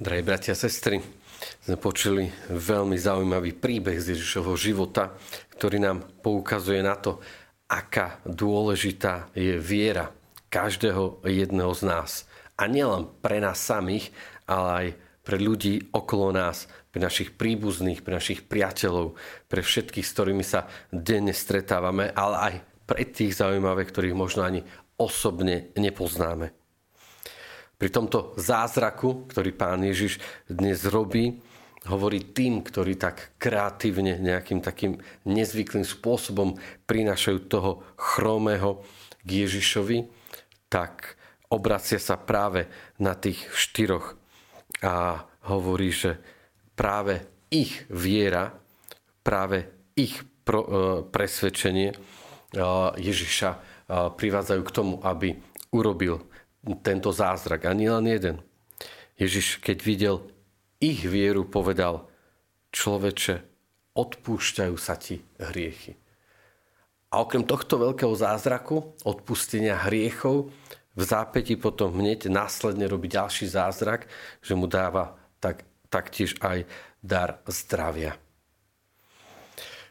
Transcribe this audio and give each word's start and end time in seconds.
Drahí 0.00 0.24
bratia 0.24 0.56
a 0.56 0.62
sestry, 0.64 0.96
sme 1.60 1.76
počuli 1.76 2.24
veľmi 2.48 2.96
zaujímavý 2.96 3.52
príbeh 3.52 4.00
z 4.00 4.16
Ježišovho 4.16 4.56
života, 4.56 5.12
ktorý 5.52 5.76
nám 5.76 6.24
poukazuje 6.24 6.80
na 6.80 6.96
to, 6.96 7.20
aká 7.68 8.16
dôležitá 8.24 9.28
je 9.36 9.60
viera 9.60 10.08
každého 10.48 11.20
jedného 11.28 11.76
z 11.76 11.82
nás. 11.84 12.24
A 12.56 12.64
nielen 12.64 13.12
pre 13.20 13.44
nás 13.44 13.60
samých, 13.60 14.08
ale 14.48 14.68
aj 14.72 14.86
pre 15.20 15.36
ľudí 15.36 15.92
okolo 15.92 16.32
nás, 16.32 16.64
pre 16.88 17.04
našich 17.04 17.36
príbuzných, 17.36 18.00
pre 18.00 18.16
našich 18.16 18.48
priateľov, 18.48 19.20
pre 19.52 19.60
všetkých, 19.60 20.08
s 20.08 20.14
ktorými 20.16 20.44
sa 20.48 20.64
denne 20.88 21.36
stretávame, 21.36 22.08
ale 22.16 22.36
aj 22.40 22.54
pre 22.88 23.04
tých 23.04 23.36
zaujímavých, 23.36 23.92
ktorých 23.92 24.16
možno 24.16 24.48
ani 24.48 24.64
osobne 24.96 25.76
nepoznáme. 25.76 26.56
Pri 27.80 27.88
tomto 27.88 28.36
zázraku, 28.36 29.24
ktorý 29.32 29.56
pán 29.56 29.80
Ježiš 29.80 30.20
dnes 30.44 30.84
robí, 30.84 31.40
hovorí 31.88 32.28
tým, 32.36 32.60
ktorí 32.60 33.00
tak 33.00 33.40
kreatívne, 33.40 34.20
nejakým 34.20 34.60
takým 34.60 35.00
nezvyklým 35.24 35.88
spôsobom 35.88 36.60
prinášajú 36.84 37.38
toho 37.48 37.80
chromého 37.96 38.84
k 39.24 39.48
Ježišovi, 39.48 40.12
tak 40.68 41.16
obracia 41.48 41.96
sa 41.96 42.20
práve 42.20 42.68
na 43.00 43.16
tých 43.16 43.48
štyroch 43.56 44.12
a 44.84 45.24
hovorí, 45.48 45.88
že 45.88 46.20
práve 46.76 47.24
ich 47.48 47.88
viera, 47.88 48.60
práve 49.24 49.88
ich 49.96 50.20
e, 50.20 50.24
presvedčenie 51.08 51.88
e, 51.90 51.96
Ježiša 53.00 53.50
e, 53.56 53.58
privádzajú 54.12 54.62
k 54.68 54.74
tomu, 54.76 55.00
aby 55.00 55.32
urobil 55.72 56.28
tento 56.84 57.10
zázrak. 57.12 57.68
Ani 57.68 57.88
len 57.88 58.06
jeden. 58.06 58.36
Ježiš, 59.16 59.60
keď 59.60 59.78
videl 59.84 60.16
ich 60.80 61.04
vieru, 61.04 61.44
povedal, 61.44 62.08
človeče, 62.72 63.44
odpúšťajú 63.92 64.76
sa 64.80 64.96
ti 64.96 65.20
hriechy. 65.36 65.98
A 67.10 67.26
okrem 67.26 67.42
tohto 67.42 67.76
veľkého 67.76 68.14
zázraku, 68.14 68.94
odpustenia 69.02 69.76
hriechov, 69.90 70.48
v 70.94 71.02
zápäti 71.02 71.54
potom 71.58 71.94
hneď 71.98 72.30
následne 72.30 72.86
robí 72.86 73.10
ďalší 73.10 73.50
zázrak, 73.50 74.06
že 74.42 74.54
mu 74.54 74.70
dáva 74.70 75.18
tak, 75.42 75.66
taktiež 75.90 76.38
aj 76.42 76.66
dar 77.02 77.42
zdravia. 77.46 78.14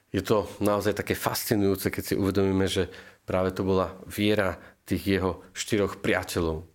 Je 0.10 0.26
to 0.26 0.50
naozaj 0.58 0.98
také 0.98 1.14
fascinujúce, 1.14 1.94
keď 1.94 2.04
si 2.04 2.16
uvedomíme, 2.18 2.66
že 2.66 2.90
práve 3.30 3.54
to 3.54 3.62
bola 3.62 3.94
viera 4.10 4.58
tých 4.90 5.20
jeho 5.20 5.46
štyroch 5.54 6.02
priateľov. 6.02 6.66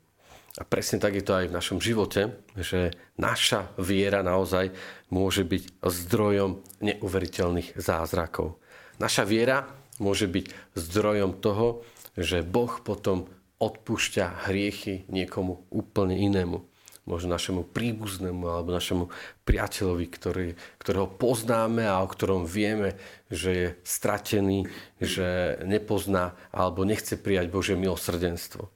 A 0.54 0.62
presne 0.62 1.02
tak 1.02 1.18
je 1.18 1.24
to 1.26 1.34
aj 1.34 1.50
v 1.50 1.56
našom 1.56 1.82
živote, 1.82 2.30
že 2.54 2.94
naša 3.18 3.74
viera 3.74 4.22
naozaj 4.22 4.70
môže 5.10 5.42
byť 5.42 5.82
zdrojom 5.82 6.62
neuveriteľných 6.78 7.74
zázrakov. 7.74 8.62
Naša 9.02 9.26
viera 9.26 9.66
môže 9.98 10.30
byť 10.30 10.46
zdrojom 10.78 11.42
toho, 11.42 11.82
že 12.14 12.46
Boh 12.46 12.70
potom 12.86 13.26
odpúšťa 13.58 14.46
hriechy 14.46 15.10
niekomu 15.10 15.66
úplne 15.74 16.14
inému. 16.14 16.62
Možno 17.04 17.36
našemu 17.36 17.68
príbuznému 17.68 18.48
alebo 18.48 18.72
našemu 18.72 19.12
priateľovi, 19.44 20.06
ktorý, 20.08 20.48
ktorého 20.80 21.04
poznáme 21.04 21.84
a 21.84 22.00
o 22.00 22.08
ktorom 22.08 22.48
vieme, 22.48 22.96
že 23.28 23.50
je 23.52 23.68
stratený, 23.84 24.64
že 24.96 25.60
nepozná 25.68 26.32
alebo 26.48 26.88
nechce 26.88 27.20
prijať 27.20 27.52
Božie 27.52 27.76
milosrdenstvo. 27.76 28.72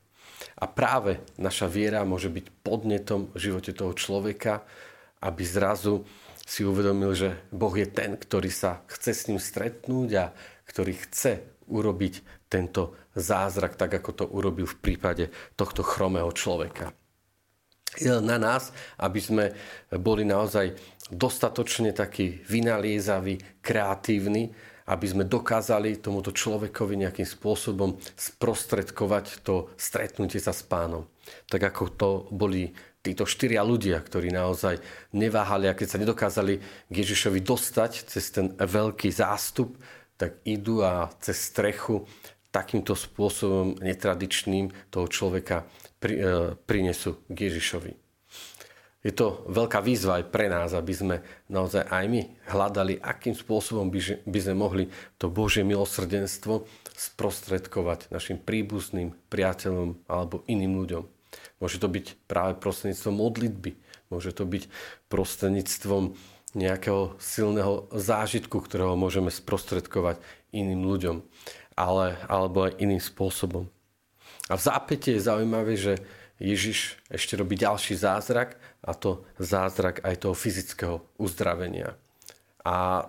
A 0.60 0.64
práve 0.68 1.24
naša 1.40 1.70
viera 1.70 2.04
môže 2.04 2.28
byť 2.28 2.46
podnetom 2.60 3.32
v 3.32 3.38
živote 3.38 3.72
toho 3.72 3.96
človeka, 3.96 4.66
aby 5.24 5.42
zrazu 5.42 6.04
si 6.44 6.64
uvedomil, 6.64 7.12
že 7.16 7.48
Boh 7.52 7.72
je 7.72 7.88
ten, 7.88 8.16
ktorý 8.16 8.48
sa 8.48 8.84
chce 8.88 9.12
s 9.12 9.26
ním 9.28 9.40
stretnúť 9.40 10.10
a 10.16 10.26
ktorý 10.68 10.92
chce 10.96 11.64
urobiť 11.68 12.48
tento 12.48 12.96
zázrak, 13.12 13.76
tak 13.76 14.00
ako 14.00 14.10
to 14.12 14.24
urobil 14.24 14.64
v 14.64 14.80
prípade 14.80 15.28
tohto 15.54 15.84
chromého 15.84 16.32
človeka. 16.32 16.92
Na 18.04 18.36
nás, 18.38 18.70
aby 19.00 19.18
sme 19.18 19.44
boli 19.98 20.22
naozaj 20.22 20.76
dostatočne 21.08 21.96
takí 21.96 22.44
vynaliezaví, 22.46 23.64
kreatívni, 23.64 24.52
aby 24.88 25.06
sme 25.08 25.28
dokázali 25.28 26.00
tomuto 26.00 26.32
človekovi 26.32 27.04
nejakým 27.04 27.28
spôsobom 27.28 28.00
sprostredkovať 28.16 29.44
to 29.44 29.68
stretnutie 29.76 30.40
sa 30.40 30.56
s 30.56 30.64
pánom. 30.64 31.04
Tak 31.48 31.60
ako 31.74 31.84
to 31.92 32.10
boli 32.32 32.72
títo 33.04 33.28
štyria 33.28 33.60
ľudia, 33.60 34.00
ktorí 34.00 34.32
naozaj 34.32 34.80
neváhali 35.12 35.68
a 35.68 35.76
keď 35.76 35.86
sa 35.88 36.00
nedokázali 36.00 36.54
k 36.88 36.94
Ježišovi 36.94 37.40
dostať 37.44 37.92
cez 38.08 38.24
ten 38.32 38.52
veľký 38.56 39.12
zástup, 39.12 39.76
tak 40.16 40.40
idú 40.48 40.82
a 40.82 41.12
cez 41.20 41.52
strechu 41.52 42.08
takýmto 42.48 42.96
spôsobom 42.96 43.76
netradičným 43.80 44.72
toho 44.88 45.06
človeka 45.06 45.68
pri, 46.00 46.14
e, 46.14 46.20
prinesú 46.64 47.20
k 47.28 47.52
Ježišovi 47.52 48.08
je 49.08 49.14
to 49.14 49.46
veľká 49.46 49.78
výzva 49.78 50.18
aj 50.18 50.28
pre 50.28 50.50
nás, 50.50 50.74
aby 50.74 50.90
sme 50.90 51.16
naozaj 51.46 51.86
aj 51.86 52.04
my 52.10 52.20
hľadali, 52.50 52.98
akým 52.98 53.32
spôsobom 53.32 53.88
by, 53.94 54.26
by 54.26 54.38
sme 54.42 54.54
mohli 54.58 54.84
to 55.22 55.30
Božie 55.30 55.62
milosrdenstvo 55.62 56.66
sprostredkovať 56.98 58.10
našim 58.10 58.42
príbuzným, 58.42 59.14
priateľom 59.30 60.02
alebo 60.10 60.42
iným 60.50 60.82
ľuďom. 60.82 61.02
Môže 61.62 61.78
to 61.78 61.86
byť 61.86 62.26
práve 62.26 62.58
prostredníctvom 62.58 63.14
modlitby, 63.14 63.70
môže 64.10 64.34
to 64.34 64.42
byť 64.42 64.66
prostredníctvom 65.06 66.18
nejakého 66.58 67.14
silného 67.22 67.86
zážitku, 67.94 68.58
ktorého 68.58 68.98
môžeme 68.98 69.30
sprostredkovať 69.30 70.18
iným 70.50 70.82
ľuďom, 70.82 71.22
ale, 71.78 72.18
alebo 72.26 72.66
aj 72.66 72.82
iným 72.82 72.98
spôsobom. 72.98 73.70
A 74.50 74.58
v 74.58 74.64
zápäte 74.66 75.14
je 75.14 75.22
zaujímavé, 75.22 75.78
že 75.78 76.02
Ježiš 76.42 76.98
ešte 77.06 77.38
robí 77.38 77.54
ďalší 77.54 77.94
zázrak 77.94 78.58
a 78.82 78.94
to 78.94 79.22
zázrak 79.38 80.02
aj 80.02 80.26
toho 80.26 80.34
fyzického 80.34 80.96
uzdravenia. 81.18 81.94
A 82.66 83.06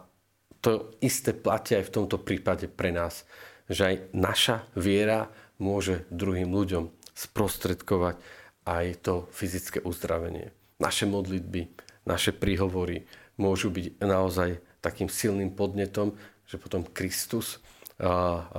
to 0.62 0.94
isté 1.02 1.34
platia 1.34 1.81
aj 1.81 1.90
v 1.90 1.96
tomto 1.97 2.18
prípade 2.22 2.69
pre 2.69 2.94
nás, 2.94 3.25
že 3.69 3.85
aj 3.85 3.96
naša 4.13 4.58
viera 4.78 5.29
môže 5.62 6.06
druhým 6.09 6.50
ľuďom 6.52 6.90
sprostredkovať 7.13 8.18
aj 8.66 8.85
to 9.02 9.16
fyzické 9.34 9.81
uzdravenie. 9.81 10.52
Naše 10.81 11.06
modlitby, 11.06 11.69
naše 12.08 12.31
príhovory 12.35 13.06
môžu 13.40 13.72
byť 13.72 14.03
naozaj 14.03 14.59
takým 14.84 15.08
silným 15.08 15.53
podnetom, 15.53 16.16
že 16.50 16.58
potom 16.58 16.84
Kristus 16.88 17.62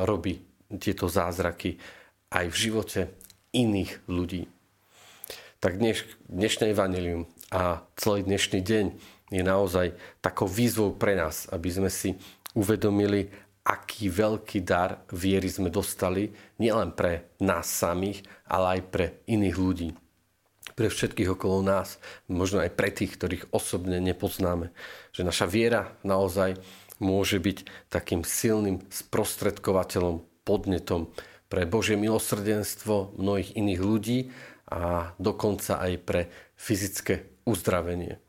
robí 0.04 0.44
tieto 0.76 1.08
zázraky 1.10 1.80
aj 2.30 2.46
v 2.46 2.56
živote 2.56 3.00
iných 3.50 4.06
ľudí 4.06 4.46
tak 5.60 5.76
dneš, 5.76 6.08
dnešné 6.32 6.72
evanelium 6.72 7.28
a 7.52 7.84
celý 8.00 8.24
dnešný 8.24 8.64
deň 8.64 8.86
je 9.30 9.42
naozaj 9.44 9.92
takou 10.24 10.48
výzvou 10.48 10.96
pre 10.96 11.12
nás, 11.12 11.46
aby 11.52 11.68
sme 11.68 11.92
si 11.92 12.16
uvedomili, 12.56 13.28
aký 13.60 14.08
veľký 14.08 14.64
dar 14.64 15.04
viery 15.12 15.52
sme 15.52 15.68
dostali 15.68 16.32
nielen 16.56 16.96
pre 16.96 17.36
nás 17.44 17.68
samých, 17.68 18.24
ale 18.48 18.80
aj 18.80 18.80
pre 18.88 19.06
iných 19.28 19.56
ľudí. 19.60 19.88
Pre 20.72 20.88
všetkých 20.88 21.36
okolo 21.36 21.60
nás, 21.60 22.00
možno 22.24 22.64
aj 22.64 22.72
pre 22.72 22.88
tých, 22.88 23.20
ktorých 23.20 23.52
osobne 23.52 24.00
nepoznáme. 24.00 24.72
Že 25.12 25.28
naša 25.28 25.44
viera 25.44 25.92
naozaj 26.00 26.56
môže 27.00 27.40
byť 27.40 27.88
takým 27.88 28.22
silným 28.22 28.84
sprostredkovateľom, 28.92 30.22
podnetom 30.44 31.12
pre 31.50 31.66
Božie 31.66 31.98
milosrdenstvo 31.98 33.18
mnohých 33.18 33.58
iných 33.58 33.80
ľudí 33.82 34.18
a 34.70 35.12
dokonca 35.18 35.82
aj 35.82 35.92
pre 36.06 36.20
fyzické 36.54 37.42
uzdravenie. 37.42 38.22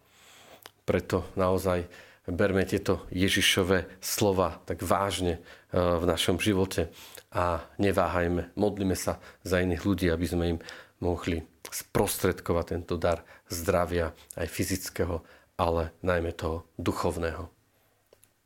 Preto 0.81 1.29
naozaj 1.37 1.85
berme 2.25 2.65
tieto 2.65 3.05
Ježišové 3.13 4.01
slova 4.01 4.57
tak 4.65 4.81
vážne 4.81 5.37
e, 5.37 5.41
v 5.77 6.03
našom 6.09 6.41
živote 6.41 6.89
a 7.31 7.61
neváhajme, 7.77 8.57
modlíme 8.57 8.97
sa 8.97 9.21
za 9.45 9.61
iných 9.61 9.85
ľudí, 9.85 10.07
aby 10.09 10.25
sme 10.25 10.45
im 10.57 10.59
mohli 11.01 11.41
sprostredkovať 11.65 12.65
tento 12.77 12.95
dar 12.97 13.25
zdravia, 13.49 14.13
aj 14.37 14.47
fyzického, 14.49 15.21
ale 15.57 15.93
najmä 16.01 16.33
toho 16.33 16.65
duchovného. 16.77 17.60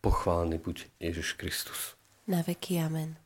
Pochválený 0.05 0.61
buď 0.61 0.85
Ježiš 1.01 1.33
Kristus. 1.33 1.97
Na 2.29 2.45
veky 2.45 2.77
amen. 2.77 3.17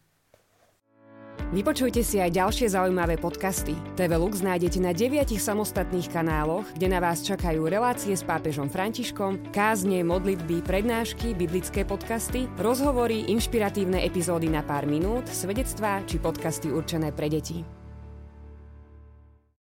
Vypočujte 1.52 2.00
si 2.08 2.24
aj 2.24 2.32
ďalšie 2.32 2.72
zaujímavé 2.72 3.20
podcasty. 3.20 3.76
TV 4.00 4.16
Lux 4.16 4.40
nájdete 4.40 4.80
na 4.80 4.96
deviatich 4.96 5.44
samostatných 5.44 6.08
kanáloch, 6.08 6.64
kde 6.80 6.88
na 6.88 7.04
vás 7.04 7.28
čakajú 7.28 7.68
relácie 7.68 8.16
s 8.16 8.24
pápežom 8.24 8.72
Františkom, 8.72 9.52
kázne, 9.52 10.08
modlitby, 10.08 10.64
prednášky, 10.64 11.36
biblické 11.36 11.84
podcasty, 11.84 12.48
rozhovory, 12.56 13.28
inšpiratívne 13.28 14.00
epizódy 14.00 14.48
na 14.48 14.64
pár 14.64 14.88
minút, 14.88 15.28
svedectvá 15.28 16.00
či 16.08 16.16
podcasty 16.16 16.72
určené 16.72 17.12
pre 17.12 17.28
deti. 17.28 17.79